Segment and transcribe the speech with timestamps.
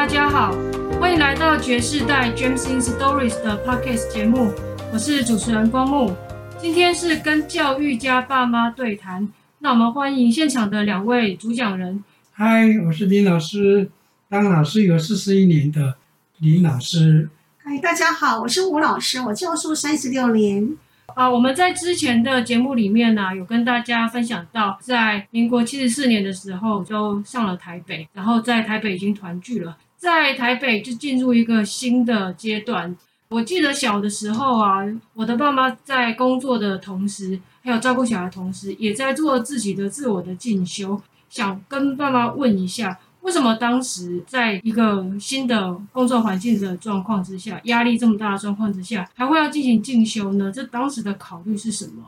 [0.00, 0.56] 大家好，
[0.98, 4.50] 欢迎来到爵士代 James in Stories 的 Podcast 节目，
[4.90, 6.16] 我是主持人光木。
[6.58, 9.28] 今天是跟教育家爸妈对谈，
[9.58, 12.02] 那我们欢迎现场的两位主讲人。
[12.32, 13.90] 嗨，我是林老师，
[14.30, 15.96] 当老师有四十一年的
[16.38, 17.28] 林老师。
[17.62, 20.78] 嗨，大家好，我是吴老师，我教书三十六年。
[21.14, 32.96] 啊，我们在之前的节目里面呢、有跟大家分享到，在民国七十四年的时候就上了台北，然后在台北已经团聚了，在台北就进入一个新的阶段。
[33.28, 34.84] 我记得小的时候啊，
[35.14, 41.00] 我的爸妈在工作的同时，还有照顾小孩的同时，也在做自己的自我的进修。
[41.28, 42.98] 想跟爸妈问一下。
[43.22, 50.50] 为什么当时在一个新的工作环境的状况之下，压力这么大的状况之下，还会要进行进修呢？
[50.50, 52.02] 这当时的考虑是什么？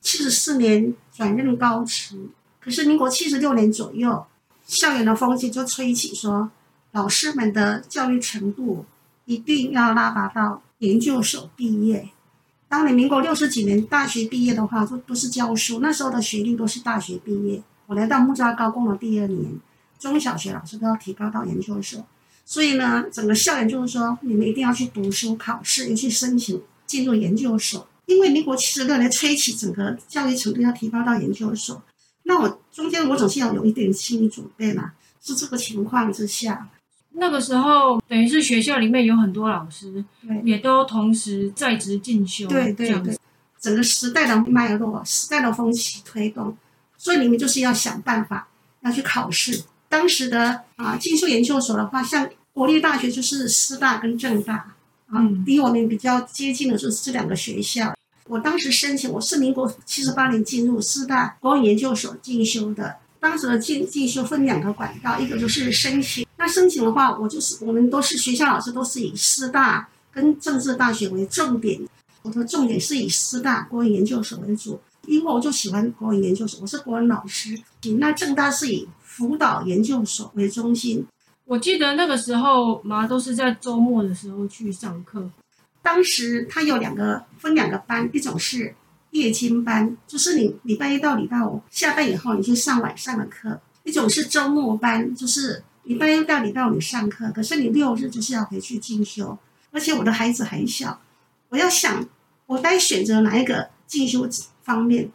[0.00, 2.18] 七十四年转任高职，
[2.60, 4.26] 可是民国七十六年左右，
[4.66, 6.50] 校园的风气就吹起说，
[6.92, 8.84] 老师们的教育程度
[9.26, 12.08] 一定要拉拔到研究所毕业。
[12.68, 17.62] 当年民国六十几年大学毕业的话，都都是教书，那时候的学历都是大学毕业。
[17.86, 19.52] 我来到木栅高工的第二年。
[19.98, 22.06] 中小学老师都要提高到研究所，
[22.44, 27.86] 所以呢，整个校园就是说，你们一定要去读书考试，要去申请进入研究所。
[28.06, 31.82] 因为民国七十六年吹起，整个教育程度要提高到研究所。
[32.22, 36.68] 那我中间我总是要有一点心理准备嘛，是这个情况之下。
[37.12, 43.18] 那个时候等于是学校里面有很多老师，对，也都同时在职进修，对对对，
[43.60, 46.56] 整个时代的脉络、时代的风气推动，
[46.96, 48.48] 所以你们就是要想办法
[48.82, 49.64] 要去考试。
[49.88, 54.74] 当时的啊，进修研究所的话，像国立大学就是师大跟政大
[55.06, 57.94] 啊，离我们比较接近的就是这两个学校。
[58.26, 62.96] 我当时申请，我是民国七十八年进入师大国文研究所进修的。
[63.20, 66.26] 当时的进进修分两个管道，一个就是申请。
[66.36, 71.80] 那申请的话，我就是我们都是学校老师，都是以师大跟政治大学为重点。
[72.22, 77.58] 我的重点是以师大国文研究所为主，因为我就喜欢国文研究所，我是国文老师。
[77.98, 81.06] 那正大是以辅导研究所为中心，
[81.46, 85.30] 我记得那个时候嘛，都是在周末的时候去上课。
[85.82, 88.74] 当时他有两个分两个班，一种是
[89.12, 99.38] 夜间班，就是你礼拜一到礼拜五下班以后你去上晚上的课；一种是周末班，就是礼拜一到礼拜五你上课，可是你六日就是要回去进修。
[99.70, 101.00] 而且我的孩子还小，
[101.48, 102.06] 我要想
[102.44, 104.28] 我该选择哪一个进修
[104.68, 105.10] 方面。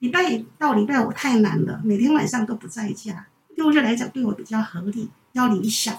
[0.00, 3.26] 礼拜一到礼拜五太难了，每天晚上都不在家。
[3.56, 5.98] 六日来讲对我比较合理，比较理想。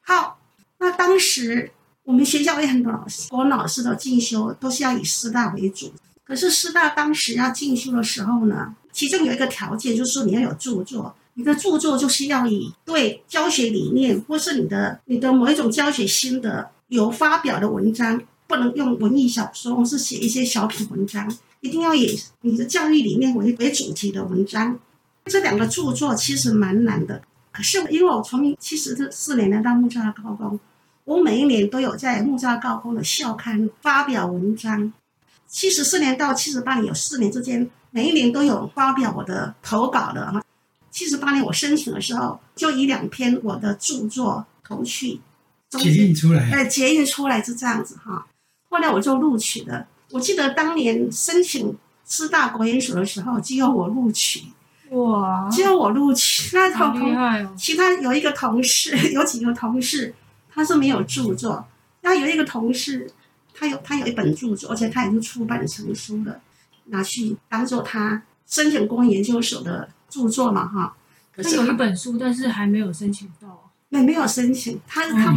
[0.00, 0.38] 好，
[0.78, 1.72] 那当时
[2.04, 5.92] 我们学校有很多老师，国文老师的进修都是要以师大为主。
[6.24, 21.30] 可是师大当时要进修的时候呢，其中有一个条件就是说你要有著作，你的著作就是要以对教学理念或是你的你的某一种教学心得有发表的文章，不能用文艺小说或是写一些小品文章，
[21.64, 24.78] 一定要以你的教育理念为为主题的文章。
[25.24, 30.60] 这两个著作其实蛮难的，可是因为我从七十四年来到木栅高工，
[31.04, 34.92] 我每一年都有在木栅高工的校刊发表文章。
[35.48, 40.44] 七十四年到七十八年有四年之间，每一年都有发表我的投稿的。
[40.90, 45.18] 七十八年我申请的时候，就以两篇我的著作投去，
[45.70, 48.26] 结印出来，哎，结印出来是这样子哈。
[48.68, 49.86] 后来我就录取了。
[50.14, 51.76] 我记得当年申请
[52.06, 54.44] 师大国研所的时候，只有我录取。
[54.90, 55.50] 哇！
[55.50, 60.14] 只有我录取，那同同、哦、其他有一个同事，有几个同事，
[60.48, 61.66] 他是没有著作。
[62.02, 63.10] 那有一个同事，
[63.52, 66.40] 他有他有一本著作，而且他已经出版成书了，
[66.84, 70.94] 拿去当做他申请公研究所的著作嘛，哈。
[71.34, 73.72] 可是他有一本书，但是还没有申请到。
[73.88, 75.34] 没没有申请，他他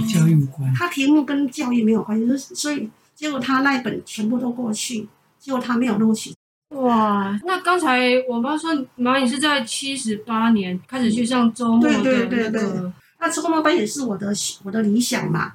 [0.77, 6.31] 他题目跟教育没有关系，所以结果他那一本全部都过去，结果他没有录取。
[6.75, 14.31] 哇，那刚才我妈说，妈，你是在七十八年开始去上周末的那个，对对对对，那周末班也是我的
[14.63, 15.53] 我的理想嘛。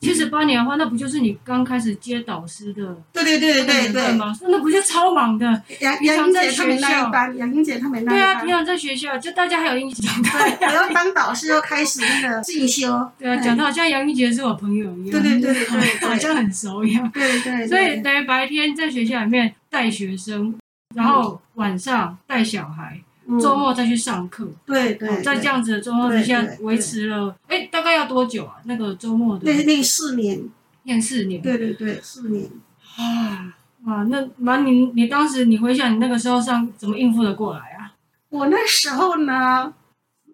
[0.00, 2.96] 七十八年的话，那不就是你刚开始接导师的？
[3.12, 4.34] 对对对对对吗？
[4.48, 5.62] 那不就超忙的？
[5.80, 8.16] 杨杨英姐他们那一班，杨英姐他们那一班。
[8.16, 10.22] 对啊，平常在学校，就大家还有印象。
[10.22, 13.10] 对，我要当导师，又开始那个进修。
[13.18, 15.22] 对啊，讲的好像杨英姐是我朋友一样。
[15.22, 17.10] 对对对对，好像很熟一样。
[17.10, 17.66] 对对。
[17.66, 20.54] 所以等于白天在学校里面带学生，
[20.94, 22.98] 然后晚上带小孩。
[23.38, 28.56] 周末再去上课，对对，在这样子的状况之下维持了，哎，大概要多久啊？
[28.64, 29.44] 那个周末的？
[29.44, 30.42] 那那四年，
[30.84, 31.40] 念四年。
[31.42, 32.50] 对对对，四年。
[32.96, 33.54] 啊，
[33.84, 37.92] 哇，那蛮，你你当时你回想你那个时候上怎么应付得过来啊？
[38.30, 39.72] 我那时候呢，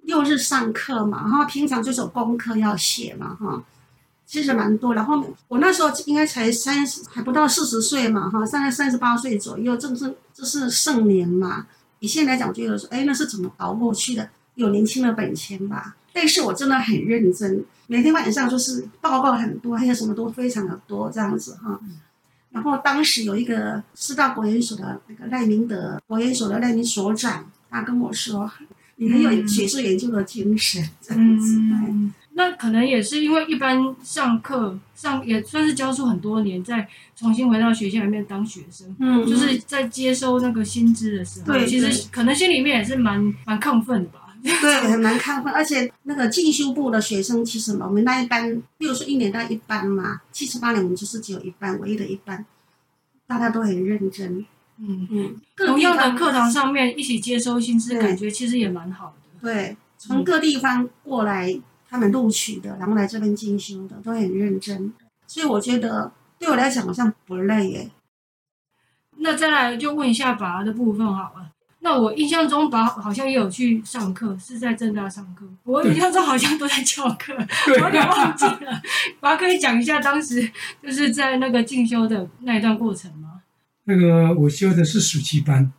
[0.02, 3.62] 六日上课嘛，然后平常就是有功课要写嘛，哈，
[4.24, 4.94] 其实蛮多。
[4.94, 11.66] 然后我那时候应该才三十，还不到四十岁嘛，哈，大概三十八岁左右，正是这是盛年嘛。
[12.00, 14.28] 以现在来讲，我觉得说，哎，那是怎么熬过去的？
[14.54, 15.96] 有年轻的本钱吧。
[16.12, 21.80] 但是我真的很认真，每天晚上就是报告很多，还有什么都非常的多这样子哈。
[22.50, 28.50] 然后当时有一个师大国研所的那个赖明德国研所的赖明所长，他跟我说。
[28.98, 31.58] 你很有学术研究的精神，这样子。
[31.58, 36.86] 嗯，那可能也是因为一般上课上也算是教书很多年，再
[37.16, 44.20] 重新回到学校里面当学生，嗯，就是在接收那个薪资的时候，对，其实可能心里面也是蛮蛮亢奋的吧。
[44.46, 45.50] 对，蛮亢奋。
[45.50, 52.44] 而且那个进修部的学生，其实我们那一班，比如说一年到一班嘛，七十八年我们就是只有一班，唯一的一班，
[53.26, 54.44] 大家都很认真。
[54.78, 59.40] 嗯嗯，同样的课堂上面一起接收薪资，感觉其实也蛮好的。
[59.40, 61.58] 对，从各地方过来，
[61.96, 64.92] 他们录取的，然后来这边进修的，都很认真。
[65.26, 67.90] 所以我觉得对我来讲好像不累耶。
[69.16, 71.50] 那再来就问一下拔的部分好了。
[71.80, 75.46] 那我印象中拔好像也有去上课，是在正大上课。
[75.62, 77.32] 我印象中好像都在翘课，
[77.68, 78.82] 我有点忘记了。
[79.20, 80.52] 拔可以讲一下当时
[80.82, 83.40] 就是在那个进修的那一段过程吗？
[83.84, 85.72] 那个我修的是暑期班，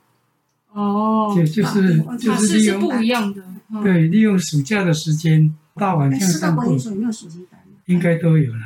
[0.73, 3.43] 哦，就就是就是利用不一样的，
[3.83, 6.65] 对，利用暑假的时间大晚上上课。
[6.65, 7.59] 有没有暑期班？
[7.85, 8.59] 应该都有了。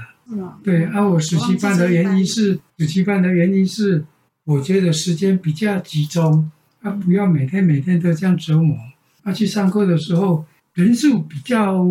[0.63, 4.05] 对，而我暑期班的原因是，暑期班的原因是，
[4.45, 6.49] 我觉得时间比较集中，
[6.81, 8.75] 啊，不要每天每天都这样折磨。
[9.23, 11.83] 啊，去上课的时候人数比较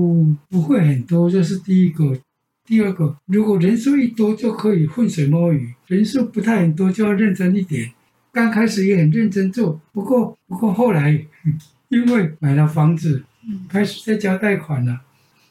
[0.48, 2.18] 不会很多，这是第一个。
[2.64, 7.90] 第二个，如果人数一多就可以浑水摸鱼，人数不太很多就要认真一点。
[8.32, 11.26] 刚开始也很认真做，不过不过后来
[11.90, 13.24] 因为买了房子，
[13.68, 15.00] 开始在交贷款了，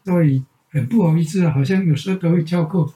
[0.09, 2.91] 所以很不好意思，好像有时候都会翘课。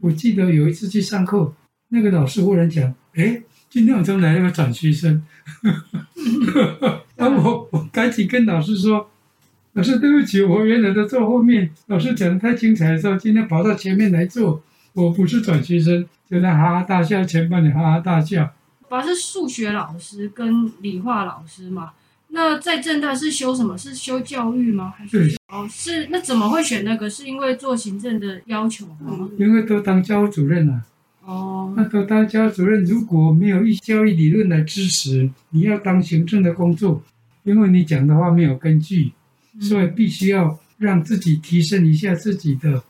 [0.00, 1.52] 我记得有一次去上课，
[1.88, 5.22] 那个老师忽然讲：“哎，今天晚上来了个转学生。”
[7.16, 9.10] 然后我我赶紧跟老师说。
[9.74, 11.70] 老师，对不起，我原来都坐后面。
[11.86, 14.62] 老师讲的太精彩的时候，今天跑到前面来坐。
[14.94, 18.50] 我不是转学生，就在哈哈大笑，全班里哈哈大笑。
[18.88, 21.92] 爸是数学老师跟理化老师嘛？
[22.32, 23.76] 那在政大是修什么？
[23.76, 24.92] 是修教育吗？
[24.96, 27.10] 还是哦，是那怎么会选那个？
[27.10, 29.28] 是因为做行政的要求吗？
[29.38, 30.84] 因为都当教务主任了。
[31.24, 37.02] 哦，那都当教务主任，如果没有一教育理论来支持，你要当行政的工作，
[37.44, 39.12] 因为你讲的话没有根据。
[39.60, 42.84] 所以必须要让自己提升一下自己的，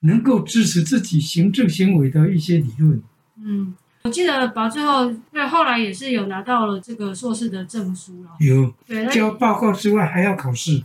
[0.00, 3.02] 能够支持自己行政行为的一些理论。
[3.42, 3.74] 嗯，
[4.06, 8.30] 我记得拔最后，对，后来也是有拿到了这个硕士的证书了。
[8.38, 10.84] 有，对，交报告之外还要考试。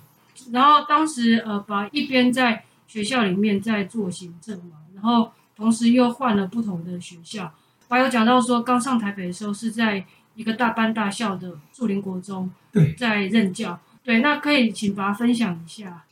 [0.51, 7.53] 然后当时呃，把一边在学校里面在做行政嘛，然后同时又换了不同的学校。
[7.87, 10.03] 拔有讲到说，刚上台北的时候是在
[10.33, 13.79] 一个大班大校的树林国中，对，在任教。
[14.03, 16.05] 对，那可以请把它分享一下。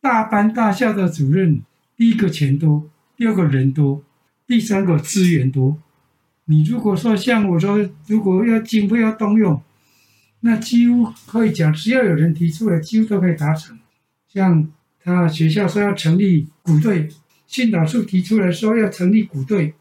[0.00, 1.62] 大班大校的主任，
[1.96, 2.82] 第一个钱多，
[3.16, 4.02] 第二个人多，
[4.48, 5.78] 第三个资源多。
[6.46, 9.62] 你如果说像我说，如果要经费要动用，
[10.40, 13.78] 那几乎可以讲，只要有人提出来，几乎都可以达成。
[14.28, 14.68] 像
[15.02, 17.08] 他学校说要成立鼓队，
[17.46, 19.74] 训导处提出来说要成立鼓队，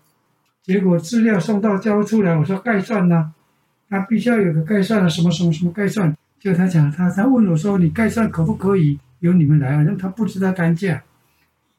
[0.62, 3.34] 结果资料送到教务处来，我说概算呢，
[3.90, 6.16] 他必须要有个概算啊，什么什么什么概算。
[6.40, 11.02] 就他讲，他他问我说：“你概算可不可以由你们来？”好像他不知道单价，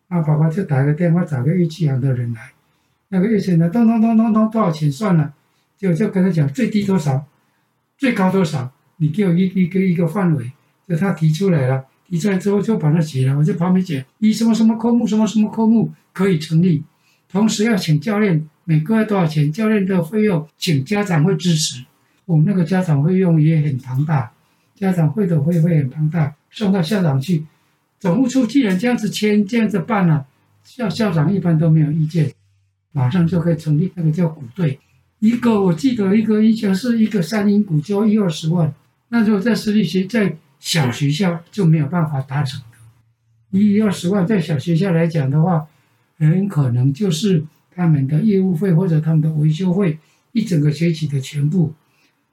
[0.09, 2.54] 啊，爸爸就打个电话找个乐器行的人来，
[3.15, 5.33] 那个乐器呢，咚咚咚咚咚，多少钱算了？
[5.79, 7.25] 就就跟他讲最低多少，
[7.97, 10.51] 最高多少，你给我一一个一个范围。
[10.89, 16.83] 就他提出来了，提出来之后就把它写了，我在旁边写，以什么什么科目，什么什么科目可以成立，
[17.29, 19.53] 同时要请教练，每个月多少钱？
[19.53, 21.85] 教练的费用请家长会支持，
[22.25, 24.33] 我们那个家长会用也很庞大。
[24.75, 27.45] 家长会的会会很庞大，送到校长去。
[28.01, 30.27] 总务处既然这样子签，这样子办了，
[30.65, 32.33] 校校长一般都没有意见，
[32.95, 34.81] 马上就可以成立那个叫鼓队。
[35.19, 38.73] 一个我记得一个印象是一个三音鼓就一二十万，
[39.09, 43.59] 那时候在私立学在小学校就没有办法达成的。
[43.59, 45.67] 一二十万在小学校来讲的话，
[46.19, 49.99] 很可能就是他们的业务费或者他们的维修费
[50.33, 51.75] 一整个学期的全部。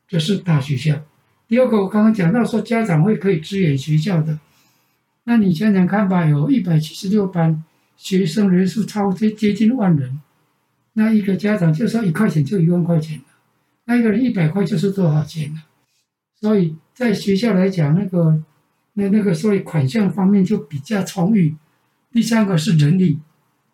[0.07, 1.01] 这是大学校。
[1.47, 4.39] 第二个，我刚刚讲到说家长会可以支援学校的，
[5.23, 7.63] 那你想想看吧，有一百七十六班，
[7.95, 10.19] 学生人数超接接近万人，
[10.93, 13.21] 那一个家长就收一块钱就一万块钱，
[13.85, 15.61] 那一个人一百块就是多少钱了？
[16.39, 18.43] 所以在学校来讲，那个
[18.93, 21.55] 那那个所以款项方面就比较充裕。
[22.11, 23.19] 第三个是人力，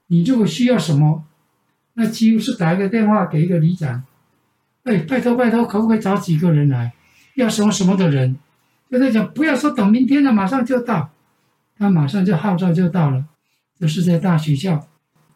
[0.07, 1.25] 你如果需要什么，
[1.93, 4.03] 那几乎是打一个电话给一个里长，
[4.83, 6.93] 哎，拜托拜托，可不可以找几个人来？
[7.33, 8.37] 要什么什么的人，
[8.91, 11.09] 就在讲，不要说等明天了，马上就到，
[11.77, 13.25] 他马上就号召就到了。
[13.79, 14.87] 就是在大学校。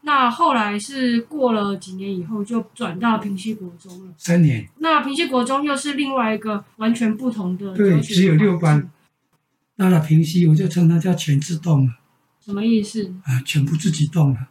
[0.03, 4.13] 那后来是过了几年以后，就转到平西国中了。
[4.17, 4.67] 三年。
[4.79, 7.75] 那平西国中又是另外一个完全不同的。
[7.75, 8.89] 对，只有六班。
[9.77, 11.93] 到了平西，我就称它叫全自动了。
[12.43, 13.13] 什么意思？
[13.23, 14.47] 啊，全部自己动了。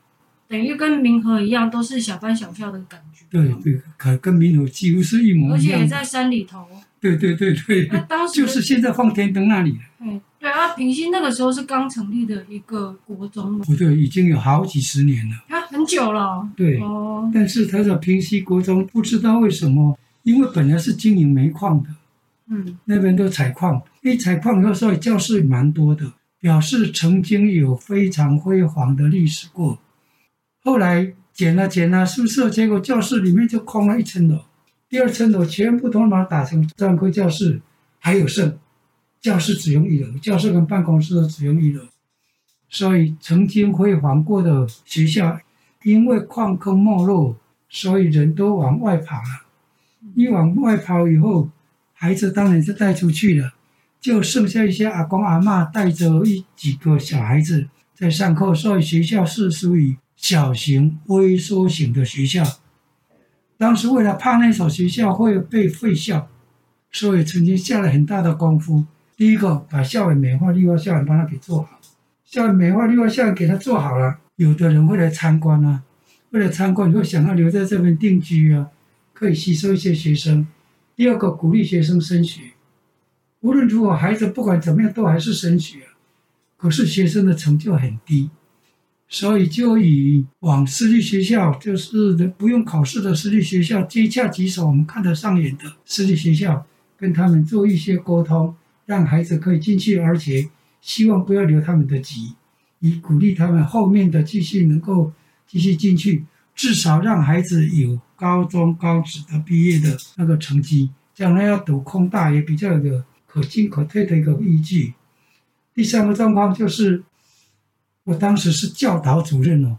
[0.50, 3.24] 等于跟民和一样，都是小班小校的感觉。
[3.30, 5.74] 对对，可跟民和几乎是一模一样。
[5.74, 6.66] 而且也在山里头。
[7.00, 7.88] 对对对对。
[7.92, 9.78] 那当时就是现在放天灯那里。
[10.00, 13.64] 对对啊，平溪那个时候是刚成立的一个国中嘛。
[13.64, 15.36] 不对，已经有好几十年了。
[15.48, 16.48] 啊，很久了。
[16.56, 16.80] 对。
[16.80, 17.30] 哦。
[17.32, 21.90] 但是他的平溪国中不知道为什么，因为本来是经营煤矿的。
[22.48, 22.76] 嗯。
[22.86, 29.78] 那边都采矿，一采矿以后，所以教室蛮多的，表示曾经有非常辉煌的历史过。
[30.62, 34.44] 后来减了减了宿舍，结果教室里面就空了一层楼，
[34.90, 37.62] 第二层楼全部都把它打成专科教室，
[37.98, 38.58] 还有剩，
[39.22, 41.84] 教室只用一楼，教室跟办公室都只用一楼，
[42.68, 45.40] 所以曾经辉煌过的学校，
[45.82, 47.34] 因为矿坑没落，
[47.70, 49.46] 所以人都往外跑了，
[50.14, 51.48] 一往外跑以后，
[51.94, 53.54] 孩子当然就带出去了，
[53.98, 59.96] 就剩下一些阿公阿嬷带着一几个小孩子在上课，所以学校是属于。
[60.20, 62.44] 小型微缩型的学校，
[63.56, 66.28] 当时为了怕那所学校会被废校，
[66.92, 68.84] 所以曾经下了很大的功夫。
[69.16, 71.80] 第一个，把校园美化、绿化校园帮他给做好。
[72.26, 75.82] 校园美化、绿化校园给他做好了，有的人会来参观啊，
[76.30, 78.68] 为了参观，你会想要留在这边定居啊，
[79.14, 80.46] 可以吸收一些学生。
[80.94, 82.42] 第二个，鼓励学生升学。
[83.40, 85.78] 无论如何，孩子不管怎么样都还是升学，
[86.58, 88.28] 可是学生的成就很低。
[89.12, 96.64] 所以就以往私立学校，就是不用考试的私立学校，接洽几所我们看得上眼的私立学校，
[96.96, 98.54] 跟他们做一些沟通，
[98.86, 100.48] 让孩子可以进去，而且
[100.80, 102.34] 希望不要留他们的级，
[102.78, 105.12] 以鼓励他们后面的继续能够
[105.44, 106.24] 继续进去，
[106.54, 114.94] 至少让孩子有高中高职的毕业的那个成绩，将来要读空大也比较有个可进可退的一个依据。
[115.74, 117.02] 第三个状况就是。
[118.10, 119.78] 我当时是教导主任哦，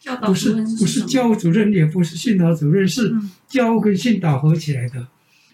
[0.00, 3.14] 教导主任是不是不是教务主任，也不是训导主任，是
[3.46, 5.06] 教务跟训导合起来的。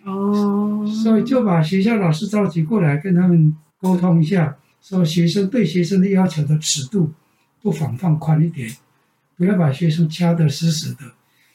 [0.04, 7.12] 哦，所以就把学校老师召集过来，跟他们沟通一下，说学生对学生的要求的尺度
[7.61, 8.71] 不妨放宽一点，
[9.37, 11.00] 不要把学生掐得死死的。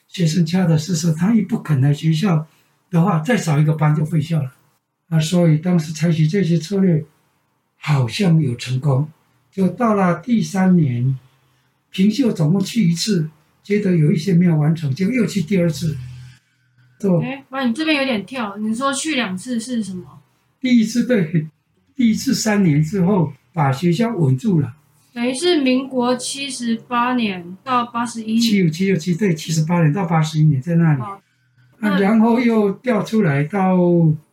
[0.09, 2.45] 学生掐得死死，他一不肯来学校
[2.91, 4.51] 的话，再少一个班就废校了。
[5.07, 7.05] 啊，所以当时采取这些策略，
[7.77, 9.07] 好像有成功。
[9.51, 11.17] 就到了第三年，
[11.91, 13.29] 平秀总共去一次，
[13.63, 15.97] 觉得有一些没有完成，就又去第二次。
[16.99, 20.21] 对，哎，哇，你这边有点跳，你说去两次是什么？
[20.61, 21.47] 第一次对，
[21.95, 24.75] 第一次三年之后把学校稳住了，
[25.13, 28.41] 等于是民国七十八年到八十一年。
[28.41, 31.19] 七五七六七对，七十八年到八十一年在那里，啊，
[31.79, 33.77] 那然后又调出来到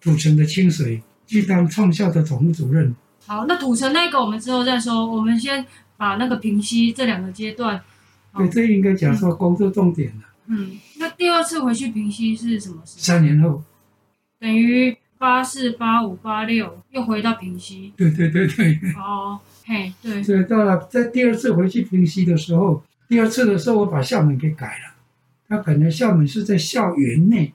[0.01, 2.95] 土城的清水去当创校的总务主任。
[3.27, 5.05] 好，那土城那个我们之后再说。
[5.05, 5.67] 我们先
[5.97, 7.83] 把那个平息这两个阶段。
[8.37, 10.25] 对，这应该讲说工作重点了。
[10.47, 13.03] 嗯，那第二次回去平息是什么时候？
[13.03, 13.63] 三年后。
[14.39, 17.93] 等于八四、八五、八六又回到平息。
[17.97, 18.75] 对对对对。
[18.97, 20.23] 哦，嘿，对。
[20.23, 24.95] 所以到了在第二次回去平息的时候，第二次的时候我把校门给改了。
[25.49, 27.53] 他本来校门是在校园内。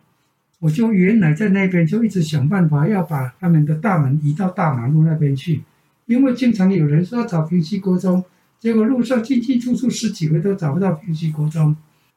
[0.61, 5.63] 我就原来在那边就一直想办法要把他们的大门移到大马路那边去，
[6.05, 8.23] 因为经常有人说要找平溪国中，
[8.59, 11.75] 结果路上进进出出十几个都找不到平溪国中，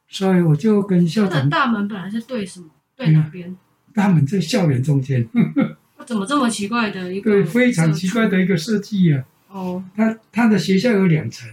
[0.09, 1.49] 所以我就跟校长。
[1.49, 2.67] 大门本来是对什么？
[2.95, 3.57] 对哪边？
[3.95, 5.27] 大门在校园中间。
[6.05, 7.31] 怎么这么奇怪的一个？
[7.33, 9.25] 对，非常奇怪的一个设计啊。
[9.49, 9.83] 哦。
[9.97, 11.49] 他他的学校有两层，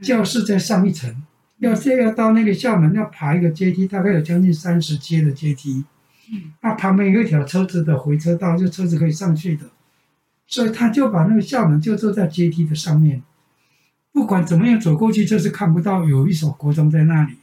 [0.00, 1.22] 教室在上一层，
[1.58, 5.84] 要这要到那个校门要爬一个阶梯，大概有将近三十阶的阶梯。
[6.32, 9.66] 嗯，那旁边有一条车子的回车道，就车子可以上去的，
[10.46, 13.22] 所以他就把那个校门就坐在阶梯的上面，
[14.12, 17.34] 不管怎么样走过去，就是看不到有一所国中在那里。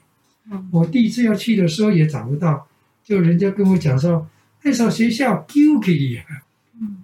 [0.49, 2.67] 嗯，我第一次要去的时候也找不到，
[3.03, 4.27] 就人家跟我讲说
[4.63, 6.23] 那所学校丢给你了，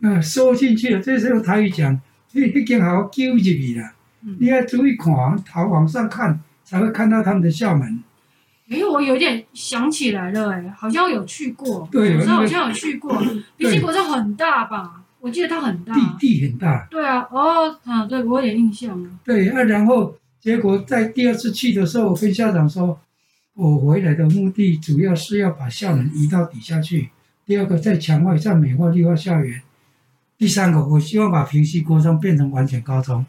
[0.02, 2.00] 嗯，收进去了，这时候台语讲，
[2.32, 3.92] 你已经好好丢进去了，
[4.40, 5.14] 你要注意看，
[5.46, 8.04] 头往上看才会看到他们的校门。
[8.70, 13.18] 哎，我有点想起来了，哎，好像有去过，对，我好像有去过。
[13.58, 15.04] 平溪国中很大吧？
[15.20, 16.88] 我我记得它很大，地地很大。
[16.90, 19.10] 对啊，哦，啊，对我有点印象了。
[19.26, 22.98] 对啊，然后结果在第二次去的时候，我跟校长说，
[23.54, 27.10] 我回来的目的主要是要把校门移到底下去。
[27.46, 29.62] 第二个，在强化、在美化、绿化校园。
[30.38, 33.26] 第三个，我希望把平西国中变成完全高中。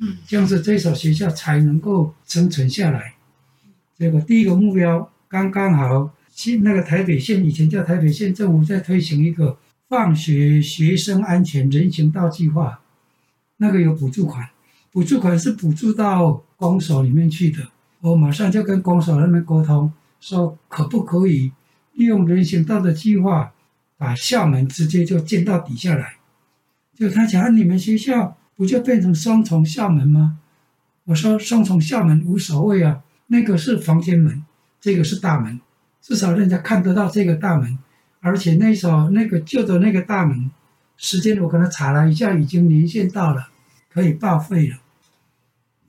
[0.00, 3.14] 嗯，这样子这所学校才能够生存下来。
[4.00, 9.58] 这个第一个目标刚刚好，新那个台北县以前叫台北县政府在推行一个
[9.90, 12.80] 放学学生安全人行道计划，
[13.58, 14.48] 那个有补助款，
[14.90, 17.58] 补助款是补助到公所里面去的。
[18.00, 21.52] 我马上就跟公所那边沟通，说可不可以
[21.92, 23.52] 利用人行道的计划，
[23.98, 26.14] 把校门直接就建到底下来。
[26.96, 30.38] 就他讲，你们学校不就变成双重校门吗？
[31.04, 33.02] 我说双重校门无所谓啊。
[33.32, 34.44] 那个是房间门，
[34.80, 35.60] 这个是大门，
[36.02, 37.78] 至少人家看得到这个大门，
[38.18, 40.50] 而且那时候那个旧的那个大门，
[40.96, 43.48] 时间我跟他查了一下，已经年限到了，
[43.88, 44.78] 可以报废了。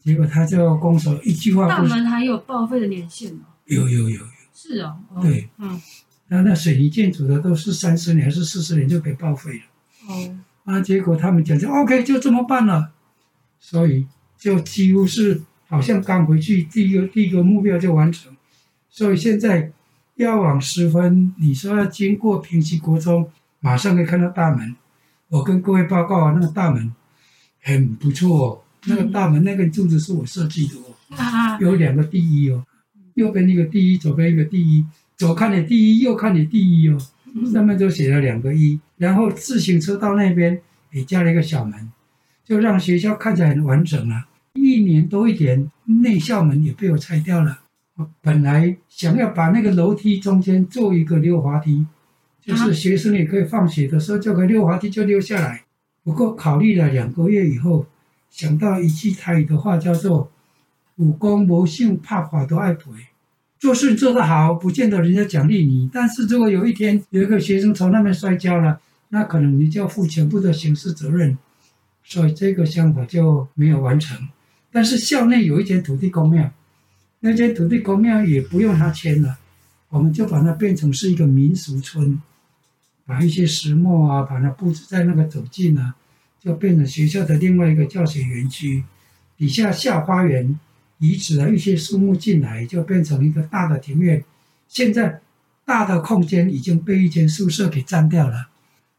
[0.04, 3.42] 结果他就拱手一句话，大门还有报废的年限哦？
[3.66, 5.82] 有有有有，是哦，哦对，嗯，
[6.28, 9.64] 那那水泥建筑的都是三十年还是四十年就可以报废了。
[10.08, 12.92] 哦，啊，结果他们讲就 OK，就这么办了，
[13.60, 14.06] 所以
[14.38, 15.42] 就几乎是。
[15.72, 18.36] 好像刚回去，第一个第一个目标就完成，
[18.90, 19.72] 所以现在
[20.16, 24.76] 要往十分，你说要经过平溪国中，马上可以看到大门。
[25.30, 26.94] 我跟各位报告啊，那个大门
[27.62, 32.66] 很不错哦，那个大门那根柱子是我设计的哦，有两个第一哦，
[33.14, 34.86] 右边一个第一，左边一个第一，
[35.16, 36.98] 左看你第一，右看你第一哦，
[37.54, 40.62] 上面就写了两个一，然后自行车道那边
[40.92, 41.90] 也加了一个小门，
[42.44, 44.26] 就让学校看起来很完整了。
[44.26, 44.31] 一
[44.84, 47.60] 年多一点，内校门也被我拆掉了。
[47.96, 51.86] 我本来想要把那个楼梯中间做一个溜滑梯，
[52.42, 55.64] 就是学生也可以放学的时候就可以溜滑梯就溜下来。
[56.04, 57.86] 不过考虑了两个月以后，
[58.30, 60.32] 想到一句台语的话叫做
[60.98, 62.86] “武功无性，怕法都爱赔”。
[63.60, 68.80] 做事做得好，不见得人家奖励你，但是如果有一天有一个学生从那边摔跤了，
[69.10, 71.38] 那可能你就要负全部的刑事责任。
[72.04, 74.18] 所以这个想法就没有完成。
[74.72, 76.50] 但是校内有一间土地公庙，
[77.20, 79.38] 那间土地公庙也不用他迁了，
[79.90, 82.22] 我们就把它变成是一个民俗村，
[83.06, 85.94] 把一些石磨啊，把它布置在那个走进啊，
[86.40, 88.84] 就变成学校的另外一个教学园区。
[89.38, 90.58] 底下校花园
[91.00, 94.24] 移植了一些树木进来，就变成一个大的庭院。
[94.70, 95.20] 现在
[95.66, 98.48] 大的空间已经被一间宿舍给占掉了，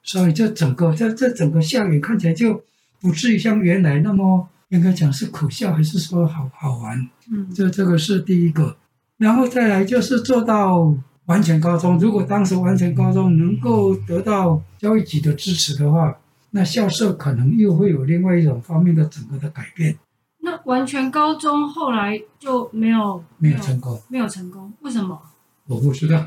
[0.03, 2.63] 所以这整个这这整个校园看起来就
[3.01, 4.49] 不至于像原来那么。
[4.73, 7.09] 应该讲是苦笑还是说好好玩？
[7.31, 8.75] 嗯，这这个是第一个，
[9.19, 10.95] 然后再来就是做到
[11.27, 11.99] 完全高中。
[11.99, 16.17] 如果当时完全高中能够得到教育局的支持的话，
[16.53, 19.95] 那校舍可能又会有另外一种方面的整个的改变。
[20.41, 25.21] 那完全高中后来就没有没有成功，没有成功，为什么？
[25.69, 26.19] 我不知道。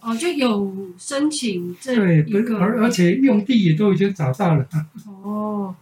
[0.00, 4.64] 哦，就有申请这对，而而且用地也都已经找到了。
[5.24, 5.74] 哦。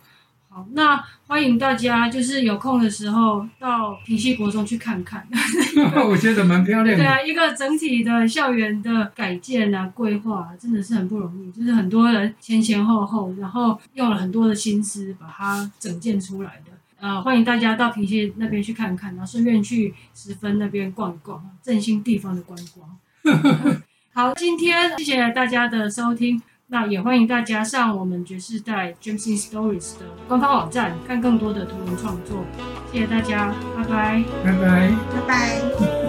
[0.56, 5.28] 好，那欢迎大家，就是有空的时候到平西国中去看看。
[6.08, 7.04] 我觉得蛮漂亮的。
[7.04, 16.72] 对啊，一个整体的校园的改建啊、规划啊，真的是很不容易，就是很多人前前后后，然后用了很多的心思把它整建出来的。
[17.00, 22.96] 呃，欢迎大家到平西那边去看看，然后顺便去十分那边逛一逛，振兴地方的观光。
[24.14, 26.40] 好，今天谢谢大家的收听。
[26.68, 32.44] 那也欢迎大家上我们爵士代 in Stories 的官方网站看更多的图文创作。
[32.92, 36.05] 谢谢大家，拜拜，拜拜，拜拜。